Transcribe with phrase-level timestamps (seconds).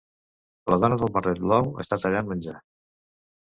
[0.73, 2.59] La dona del barret blau està tallant menjar